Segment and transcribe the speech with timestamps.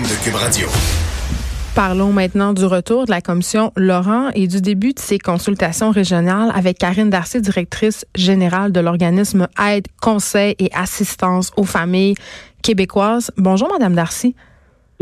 [0.00, 0.68] de Cube Radio.
[1.74, 6.50] Parlons maintenant du retour de la commission Laurent et du début de ses consultations régionales
[6.54, 12.14] avec Karine Darcy, directrice générale de l'organisme Aide, Conseil et Assistance aux familles
[12.62, 13.32] québécoises.
[13.36, 14.34] Bonjour, Madame Darcy.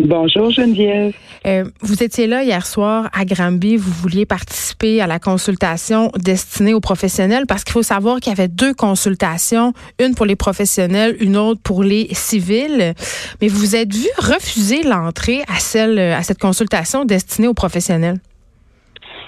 [0.05, 1.13] Bonjour Geneviève.
[1.47, 3.77] Euh, vous étiez là hier soir à Granby.
[3.77, 8.33] Vous vouliez participer à la consultation destinée aux professionnels parce qu'il faut savoir qu'il y
[8.33, 12.95] avait deux consultations, une pour les professionnels, une autre pour les civils.
[13.43, 18.17] Mais vous vous êtes vu refuser l'entrée à celle à cette consultation destinée aux professionnels?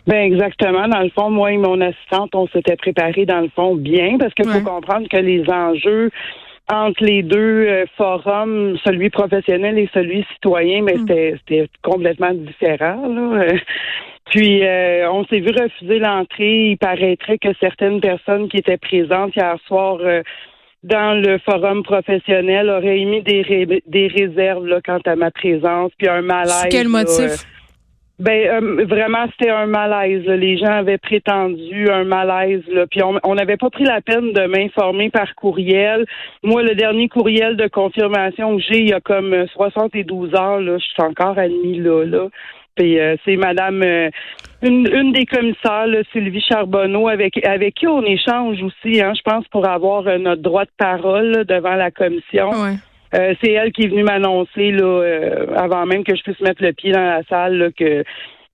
[0.07, 0.89] Ben exactement.
[0.89, 4.33] Dans le fond, moi et mon assistante, on s'était préparé dans le fond bien parce
[4.35, 6.11] qu'il faut comprendre que les enjeux
[6.73, 11.07] entre les deux euh, forums, celui professionnel et celui citoyen, mais hmm.
[11.07, 13.07] c'était complètement différent.
[13.07, 13.47] Là.
[14.31, 16.71] Puis euh, on s'est vu refuser l'entrée.
[16.71, 20.23] Il paraîtrait que certaines personnes qui étaient présentes hier soir euh,
[20.83, 26.09] dans le forum professionnel auraient émis des, des réserves là, quant à ma présence, puis
[26.09, 26.69] un malaise.
[26.71, 27.45] quel motif?
[28.23, 30.25] Ben euh, vraiment, c'était un malaise.
[30.27, 32.63] Les gens avaient prétendu un malaise.
[32.69, 32.87] Là.
[32.87, 36.07] Puis on n'avait pas pris la peine de m'informer par courriel.
[36.45, 40.79] Moi, le dernier courriel de confirmation que j'ai, il y a comme 72 heures, là,
[40.79, 42.05] je suis encore admis là.
[42.05, 42.29] là.
[42.77, 44.09] Puis euh, c'est Madame euh,
[44.63, 49.49] une, une des commissaires, Sylvie Charbonneau, avec avec qui on échange aussi, hein, je pense,
[49.49, 52.51] pour avoir notre droit de parole devant la commission.
[53.15, 56.63] Euh, c'est elle qui est venue m'annoncer là euh, avant même que je puisse mettre
[56.63, 58.05] le pied dans la salle que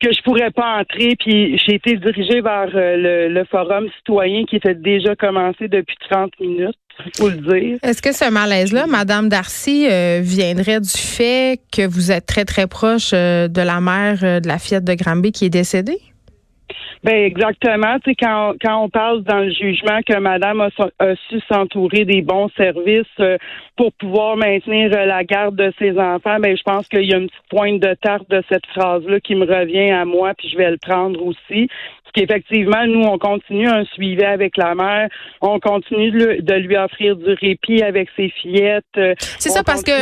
[0.00, 1.16] que je pourrais pas entrer.
[1.18, 6.30] Puis j'ai été dirigée vers euh, le, forum citoyen qui était déjà commencé depuis 30
[6.40, 6.76] minutes,
[7.16, 7.78] faut le dire.
[7.82, 9.88] Est-ce que ce malaise-là, Madame Darcy,
[10.20, 14.84] viendrait du fait que vous êtes très très proche de la mère de la fillette
[14.84, 15.98] de Granby qui est décédée?
[17.04, 17.98] Ben exactement.
[18.00, 20.70] Tu sais, quand, quand on parle dans le jugement que Madame a,
[21.28, 23.38] su s'entourer des bons services euh,
[23.76, 27.18] pour pouvoir maintenir euh, la garde de ses enfants, ben je pense qu'il y a
[27.18, 30.56] une petite pointe de tarte de cette phrase-là qui me revient à moi, puis je
[30.56, 31.68] vais le prendre aussi.
[32.26, 35.08] Parce qu'effectivement, nous, on continue un suivi avec la mère,
[35.40, 38.84] on continue de, lui offrir du répit avec ses fillettes.
[38.96, 39.92] Euh, C'est ça, parce que,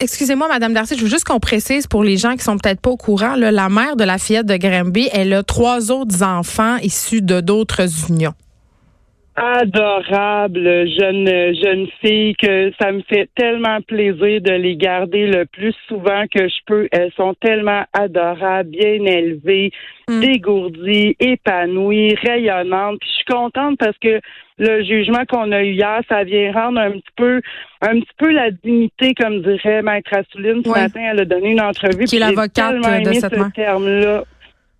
[0.00, 2.90] excusez-moi, Madame Darcy, je veux juste qu'on précise pour les gens qui sont peut-être pas
[2.90, 6.76] au courant, là, la mère de la fillette de Granby, elle a trois autres enfants
[6.82, 8.34] issus de d'autres unions
[9.36, 15.74] adorable jeune jeune fille que ça me fait tellement plaisir de les garder le plus
[15.88, 16.88] souvent que je peux.
[16.92, 19.72] Elles sont tellement adorables, bien élevées,
[20.08, 20.20] mm.
[20.20, 23.00] dégourdies, épanouies, rayonnantes.
[23.02, 24.20] je suis contente parce que
[24.58, 27.40] le jugement qu'on a eu hier, ça vient rendre un petit peu
[27.80, 31.00] un petit peu la dignité, comme dirait Maître Assouline ce matin.
[31.10, 32.04] Elle a donné une entrevue.
[32.04, 34.24] Qui est l'avocate de cette ce terme-là.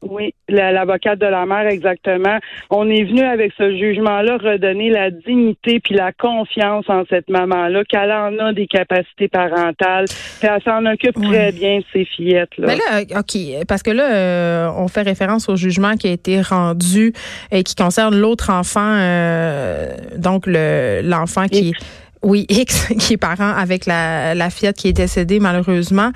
[0.02, 2.38] Oui, l'avocate de la mère, exactement.
[2.70, 7.84] On est venu avec ce jugement-là redonner la dignité puis la confiance en cette maman-là,
[7.84, 10.06] qu'elle en a des capacités parentales,
[10.40, 12.66] puis elle s'en occupe très bien de ses fillettes-là.
[12.66, 16.40] Mais là, OK, parce que là, euh, on fait référence au jugement qui a été
[16.40, 17.12] rendu
[17.50, 21.74] et qui concerne l'autre enfant, euh, donc le l'enfant qui
[22.22, 26.10] oui, X, qui est parent avec la, la fillette qui est décédée malheureusement.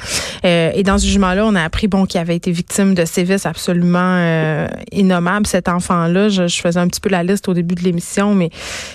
[0.45, 3.47] Euh, et dans ce jugement-là, on a appris bon qu'il avait été victime de sévices
[3.47, 5.47] absolument euh, innommables.
[5.47, 8.51] Cet enfant-là, je, je, faisais un petit peu la liste au début de l'émission, mais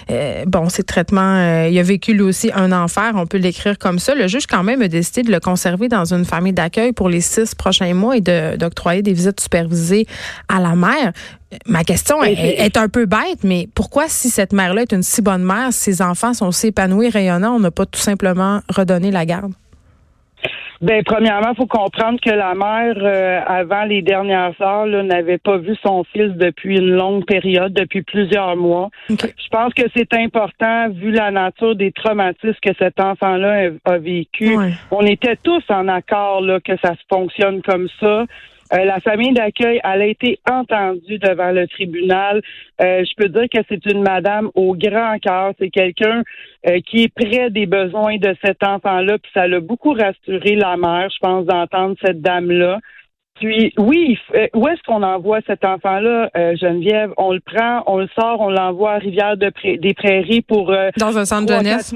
[0.10, 3.12] euh, bon, ces traitements, euh, il a vécu lui aussi un enfer.
[3.16, 4.16] On peut l'écrire comme ça.
[4.16, 7.22] Le juge quand même a décidé de le conserver dans une famille d'accueil pour les
[7.22, 10.06] six prochains mois et d'octroyer des visites supervisées
[10.48, 11.12] à la mère.
[11.66, 15.44] Ma question est, un peu bête, mais pourquoi, si cette mère-là est une si bonne
[15.44, 19.54] mère, ses enfants sont si épanouis, rayonnants, on n'a pas tout simplement redonné la garde?
[20.82, 25.58] Ben, premièrement, il faut comprendre que la mère, euh, avant les dernières heures, n'avait pas
[25.58, 28.90] vu son fils depuis une longue période, depuis plusieurs mois.
[29.08, 34.58] Je pense que c'est important, vu la nature des traumatismes que cet enfant-là a, vécu.
[34.90, 38.26] On était tous en accord là, que ça se fonctionne comme ça.
[38.74, 42.42] Euh, la famille d'accueil, elle a été entendue devant le tribunal.
[42.82, 45.54] Euh, je peux dire que c'est une madame au grand cœur.
[45.60, 46.24] C'est quelqu'un
[46.68, 49.18] euh, qui est près des besoins de cet enfant-là.
[49.18, 52.80] Puis ça l'a beaucoup rassuré la mère, je pense, d'entendre cette dame-là.
[53.40, 54.20] Puis oui,
[54.54, 57.12] où est-ce qu'on envoie cet enfant-là, Geneviève?
[57.18, 61.18] On le prend, on le sort, on l'envoie à Rivière de des Prairies pour dans
[61.18, 61.96] un centre de jeunesse.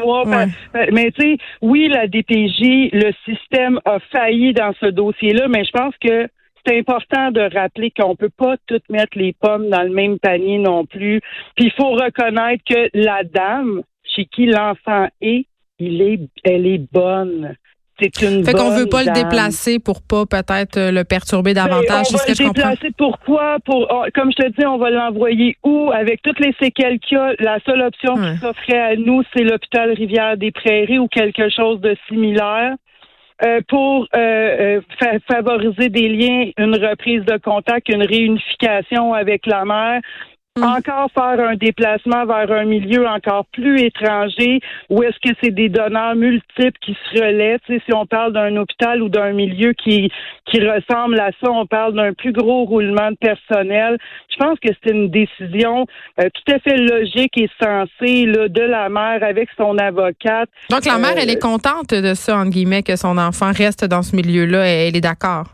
[0.92, 5.72] Mais tu sais, oui, la DPJ, le système a failli dans ce dossier-là, mais je
[5.72, 6.28] pense que
[6.66, 10.58] c'est important de rappeler qu'on peut pas toutes mettre les pommes dans le même panier
[10.58, 11.22] non plus.
[11.56, 15.46] Puis il faut reconnaître que la dame chez qui l'enfant est,
[15.80, 17.56] il est, elle est bonne.
[18.00, 21.66] C'est une fait qu'on veut pas le déplacer pour pas peut-être euh, le perturber ben,
[21.66, 22.08] davantage.
[22.14, 23.58] on va le déplacer pourquoi?
[23.64, 25.92] Pour oh, comme je te dis, on va l'envoyer où?
[25.94, 27.34] Avec toutes les séquelles qu'il y a.
[27.40, 31.80] La seule option qui s'offrait à nous, c'est l'hôpital Rivière des Prairies ou quelque chose
[31.80, 32.76] de similaire.
[33.44, 34.80] Euh, pour euh,
[35.28, 40.02] favoriser des liens, une reprise de contact, une réunification avec la mère.
[40.58, 40.64] Mm.
[40.64, 45.68] Encore faire un déplacement vers un milieu encore plus étranger, ou est-ce que c'est des
[45.68, 47.58] donneurs multiples qui se relaient?
[47.68, 50.10] si on parle d'un hôpital ou d'un milieu qui,
[50.46, 53.98] qui ressemble à ça, on parle d'un plus gros roulement de personnel.
[54.30, 55.88] Je pense que c'est une décision
[56.22, 60.48] euh, tout à fait logique et sensée là, de la mère avec son avocate.
[60.70, 63.84] Donc la mère, elle est euh, contente de ça, entre guillemets, que son enfant reste
[63.84, 64.66] dans ce milieu-là.
[64.66, 65.48] Elle est d'accord?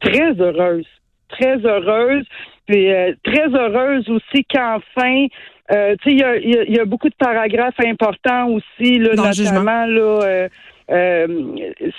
[0.00, 0.86] Très heureuse.
[1.30, 2.24] Très heureuse.
[2.66, 5.26] Puis euh, très heureuse aussi qu'enfin,
[5.72, 10.48] euh, tu sais, il y a, beaucoup de paragraphes importants aussi, là, notamment là.
[10.88, 11.26] Euh,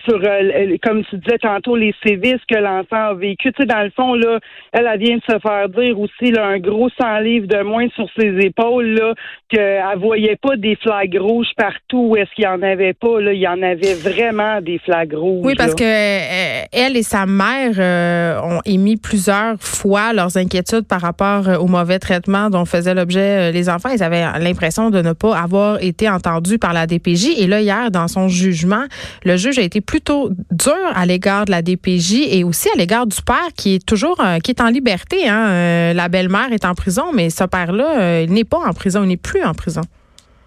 [0.07, 3.51] sur, euh, comme tu disais tantôt, les sévices que l'enfant a vécu.
[3.51, 4.39] Tu sais, dans le fond, là,
[4.71, 7.87] elle, elle vient de se faire dire aussi là, un gros 100 livres de moins
[7.95, 9.13] sur ses épaules, là,
[9.49, 13.19] qu'elle voyait pas des flags rouges partout où est-ce qu'il y en avait pas.
[13.19, 15.45] Là, il y en avait vraiment des flags rouges.
[15.45, 21.01] Oui, parce que euh, elle et sa mère ont émis plusieurs fois leurs inquiétudes par
[21.01, 23.89] rapport au mauvais traitement dont faisaient l'objet les enfants.
[23.93, 27.37] Ils avaient l'impression de ne pas avoir été entendus par la DPJ.
[27.37, 28.76] Et là, hier, dans son jugement,
[29.23, 33.07] le juge a été plutôt dur à l'égard de la DPJ et aussi à l'égard
[33.07, 35.27] du père qui est toujours euh, qui est en liberté.
[35.27, 35.47] Hein.
[35.49, 39.03] Euh, la belle-mère est en prison, mais ce père-là, euh, il n'est pas en prison,
[39.03, 39.81] il n'est plus en prison.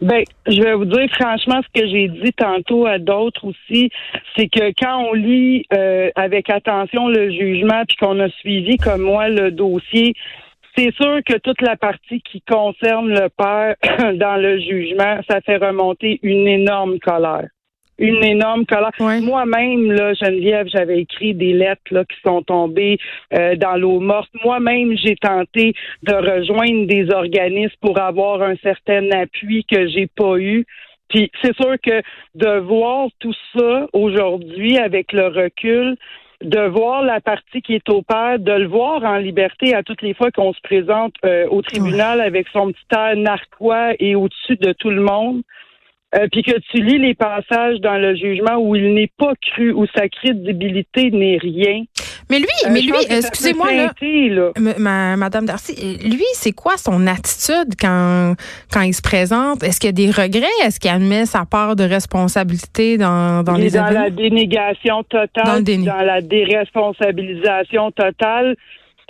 [0.00, 3.90] Ben, je vais vous dire franchement ce que j'ai dit tantôt à d'autres aussi,
[4.34, 5.66] c'est que quand on lit
[6.14, 10.14] avec attention le jugement puis qu'on a suivi comme moi le dossier,
[10.74, 13.74] c'est sûr que toute la partie qui concerne le père
[14.14, 17.48] dans le jugement, ça fait remonter une énorme colère
[18.00, 18.90] une énorme colère.
[18.98, 22.98] Moi-même, là, Geneviève, j'avais écrit des lettres là, qui sont tombées
[23.34, 24.30] euh, dans l'eau morte.
[24.42, 30.38] Moi-même, j'ai tenté de rejoindre des organismes pour avoir un certain appui que j'ai pas
[30.38, 30.64] eu.
[31.10, 32.02] Puis c'est sûr que
[32.34, 35.96] de voir tout ça aujourd'hui avec le recul,
[36.42, 40.00] de voir la partie qui est au père, de le voir en liberté à toutes
[40.02, 44.56] les fois qu'on se présente euh, au tribunal avec son petit air narquois et au-dessus
[44.56, 45.42] de tout le monde,
[46.16, 49.72] euh, puis que tu lis les passages dans le jugement où il n'est pas cru,
[49.72, 51.84] où sa crédibilité n'est rien.
[52.28, 58.34] Mais lui, euh, mais lui, excusez-moi là, Madame Darcy, lui, c'est quoi son attitude quand
[58.72, 59.62] quand il se présente?
[59.62, 60.46] Est-ce qu'il y a des regrets?
[60.64, 65.64] Est-ce qu'il admet sa part de responsabilité dans dans il les dans la dénégation totale,
[65.64, 68.56] dans, dans la déresponsabilisation totale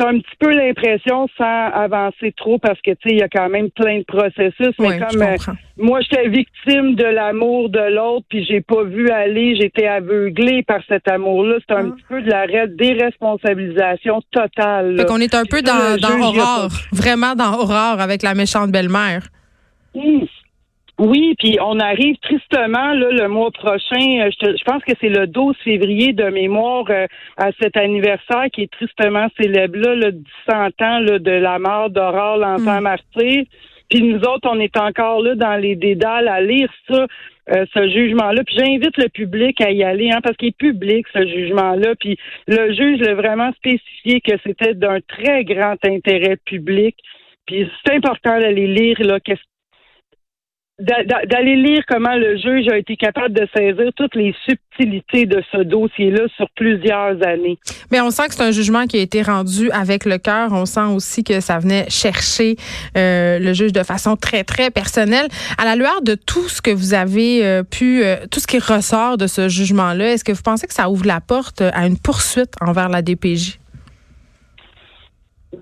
[0.01, 3.49] un petit peu l'impression sans avancer trop parce que tu sais il y a quand
[3.49, 5.37] même plein de processus mais comme euh,
[5.79, 10.81] moi j'étais victime de l'amour de l'autre puis j'ai pas vu aller j'étais aveuglée par
[10.89, 11.95] cet amour là c'est un ah.
[11.95, 17.35] petit peu de la déresponsabilisation totale fait qu'on est un peu dans, dans Aurore vraiment
[17.35, 19.29] dans Aurore avec la méchante belle-mère.
[19.95, 20.25] Mmh.
[21.01, 24.21] Oui, puis on arrive tristement là, le mois prochain.
[24.21, 27.07] Euh, je, pense que c'est le 12 février de mémoire euh,
[27.39, 31.89] à cet anniversaire qui est tristement célèbre là, le 100 ans là, de la mort
[31.89, 32.85] d'Aurore, l'enfant mm.
[32.85, 33.45] martyr.
[33.89, 37.07] Puis nous autres, on est encore là dans les dédales à lire ça,
[37.51, 38.45] euh, ce jugement-là.
[38.45, 41.95] Puis j'invite le public à y aller, hein, parce qu'il est public, ce jugement-là.
[41.99, 46.95] Puis le juge a vraiment spécifié que c'était d'un très grand intérêt public.
[47.47, 49.41] Puis c'est important d'aller lire là, qu'est-ce
[50.81, 55.59] d'aller lire comment le juge a été capable de saisir toutes les subtilités de ce
[55.63, 57.59] dossier-là sur plusieurs années.
[57.91, 60.53] Mais on sent que c'est un jugement qui a été rendu avec le cœur.
[60.53, 62.57] On sent aussi que ça venait chercher
[62.97, 65.29] euh, le juge de façon très, très personnelle.
[65.59, 68.59] À la lueur de tout ce que vous avez euh, pu, euh, tout ce qui
[68.59, 71.99] ressort de ce jugement-là, est-ce que vous pensez que ça ouvre la porte à une
[71.99, 73.60] poursuite envers la DPJ?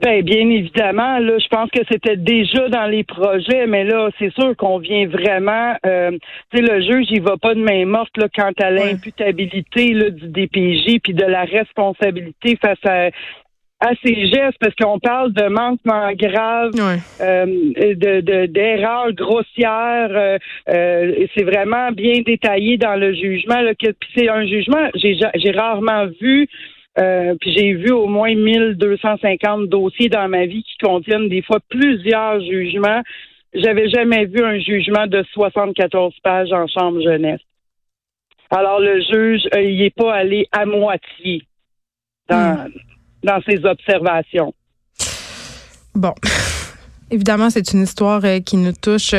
[0.02, 4.33] Ben, bien évidemment, là, je pense que c'était déjà dans les projets, mais là, c'est
[4.35, 5.75] sûr qu'on vient vraiment.
[5.87, 6.11] Euh,
[6.52, 10.11] tu sais, le juge, il va pas de main morte là, quant à l'imputabilité là,
[10.11, 13.09] du DPJ puis de la responsabilité face à,
[13.80, 16.73] à ces gestes parce qu'on parle de manquement grave,
[17.21, 20.11] euh, de d'erreurs grossières.
[20.11, 23.61] Euh, euh, c'est vraiment bien détaillé dans le jugement.
[23.61, 24.88] Là, que, c'est un jugement.
[24.95, 26.49] J'ai j'ai rarement vu
[26.99, 31.59] euh, puis j'ai vu au moins 1250 dossiers dans ma vie qui contiennent des fois
[31.68, 33.02] plusieurs jugements.
[33.54, 37.40] J'avais jamais vu un jugement de 74 pages en chambre jeunesse.
[38.50, 41.42] Alors le juge, euh, il n'est pas allé à moitié
[42.28, 42.73] dans, hmm.
[43.23, 44.54] dans ses observations.
[45.95, 46.14] Bon.
[47.11, 49.14] Évidemment, c'est une histoire euh, qui nous touche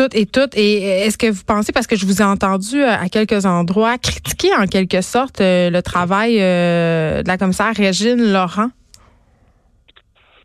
[0.00, 0.56] toutes et toutes.
[0.56, 3.44] Et euh, est-ce que vous pensez, parce que je vous ai entendu euh, à quelques
[3.44, 8.70] endroits critiquer en quelque sorte euh, le travail de la commissaire Régine Laurent?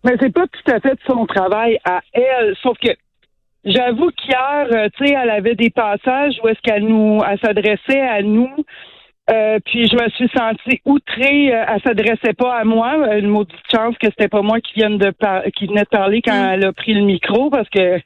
[0.04, 2.92] Mais c'est pas tout à fait son travail à elle, sauf que
[3.64, 8.22] j'avoue qu'hier, tu sais, elle avait des passages où est-ce qu'elle nous, elle s'adressait à
[8.22, 8.54] nous
[9.32, 11.46] Euh, puis je me suis sentie outrée.
[11.48, 13.18] Elle s'adressait pas à moi.
[13.18, 15.12] Une maudite chance que c'était pas moi qui vienne de
[15.56, 16.50] qui venait de parler quand mm.
[16.54, 18.00] elle a pris le micro parce que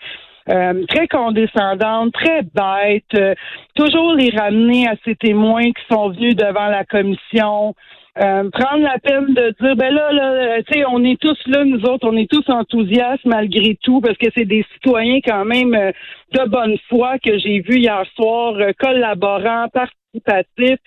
[0.49, 3.37] euh, très condescendante, très bête,
[3.75, 7.75] toujours les ramener à ces témoins qui sont venus devant la commission.
[8.15, 11.83] prendre la peine de dire ben là, là tu sais, on est tous là, nous
[11.83, 16.49] autres, on est tous enthousiastes malgré tout, parce que c'est des citoyens quand même de
[16.49, 20.79] bonne foi que j'ai vus hier soir, collaborants, participatifs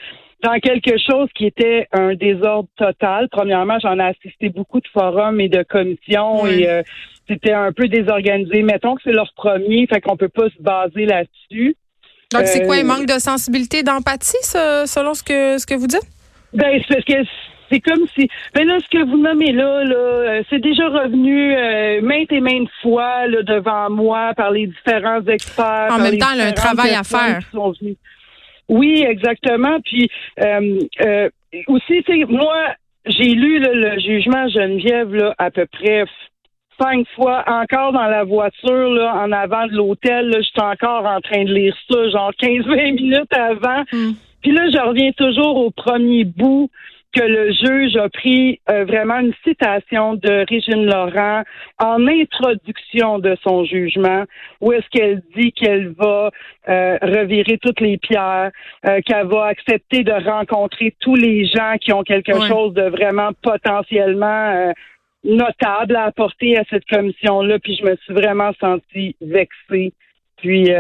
[0.43, 3.29] dans quelque chose qui était un désordre total.
[3.31, 6.83] Premièrement, j'en ai assisté beaucoup de forums et de commissions et euh,
[7.29, 8.63] c'était un peu désorganisé.
[8.63, 11.77] Mettons que c'est leur premier, fait qu'on peut pas se baser là-dessus.
[12.33, 15.87] Donc, c'est quoi, un euh, manque de sensibilité, d'empathie, selon ce que, ce que vous
[15.87, 16.07] dites?
[16.55, 17.29] Ben, c'est parce que
[17.71, 21.55] c'est comme si, ben là, ce que vous nommez là, là, euh, c'est déjà revenu
[22.03, 25.89] maintes et maintes fois là, devant moi par les différents experts.
[25.91, 27.41] En même temps, il y a un travail à faire.
[28.69, 29.81] Oui, exactement.
[29.81, 30.09] Puis
[30.41, 31.29] euh, euh,
[31.67, 32.75] aussi, moi,
[33.07, 36.05] j'ai lu le jugement Geneviève là, à peu près
[36.81, 40.33] cinq fois, encore dans la voiture, là, en avant de l'hôtel.
[40.43, 43.83] J'étais encore en train de lire ça, genre 15-20 minutes avant.
[43.93, 44.13] Hmm.
[44.43, 46.71] Puis là, je reviens toujours au premier bout
[47.13, 51.43] que le juge a pris euh, vraiment une citation de Régine Laurent
[51.79, 54.25] en introduction de son jugement,
[54.61, 56.31] où est-ce qu'elle dit qu'elle va
[56.69, 58.51] euh, revirer toutes les pierres,
[58.87, 63.31] euh, qu'elle va accepter de rencontrer tous les gens qui ont quelque chose de vraiment
[63.43, 64.73] potentiellement
[65.25, 67.59] notable à apporter à cette commission-là.
[67.59, 69.93] Puis je me suis vraiment sentie vexée.
[70.39, 70.71] Puis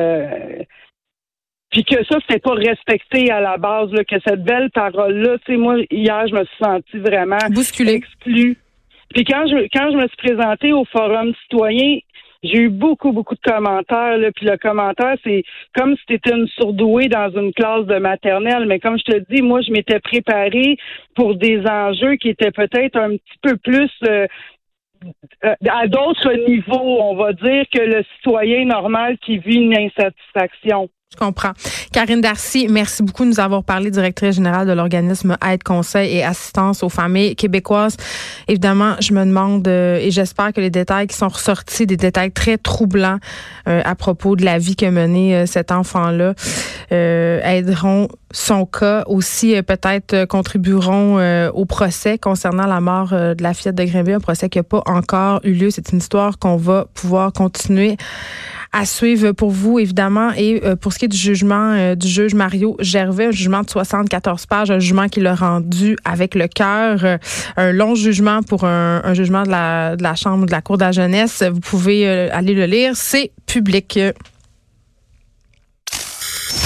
[1.72, 5.52] puis que ça, c'était pas respecté à la base, là, que cette belle parole-là, tu
[5.52, 8.58] sais, moi, hier, je me suis sentie vraiment exclue.
[9.14, 11.98] Puis quand je quand je me suis présentée au Forum citoyen,
[12.42, 14.18] j'ai eu beaucoup, beaucoup de commentaires.
[14.18, 17.98] Là, puis le commentaire, c'est comme si tu étais une surdouée dans une classe de
[17.98, 18.66] maternelle.
[18.66, 20.76] Mais comme je te dis, moi, je m'étais préparée
[21.14, 24.26] pour des enjeux qui étaient peut-être un petit peu plus euh,
[25.44, 30.88] euh, à d'autres niveaux, on va dire, que le citoyen normal qui vit une insatisfaction.
[31.12, 31.52] Je comprends.
[31.92, 36.24] Karine Darcy, merci beaucoup de nous avoir parlé, directrice générale de l'organisme Aide, Conseil et
[36.24, 37.98] Assistance aux familles québécoises.
[38.48, 42.32] Évidemment, je me demande euh, et j'espère que les détails qui sont ressortis, des détails
[42.32, 43.18] très troublants
[43.68, 46.34] euh, à propos de la vie que menait euh, cet enfant-là,
[46.90, 53.84] aideront son cas aussi peut-être contribueront au procès concernant la mort de la fillette de
[53.84, 55.70] Grimby, un procès qui n'a pas encore eu lieu.
[55.70, 57.96] C'est une histoire qu'on va pouvoir continuer
[58.72, 60.30] à suivre pour vous, évidemment.
[60.36, 63.62] Et euh, pour ce qui est du jugement euh, du juge Mario Gervais, un jugement
[63.62, 67.18] de 74 pages, un jugement qu'il a rendu avec le cœur, euh,
[67.56, 70.78] un long jugement pour un, un jugement de la, de la Chambre de la Cour
[70.78, 71.42] de la jeunesse.
[71.42, 72.92] Vous pouvez aller le lire.
[72.94, 73.98] C'est public.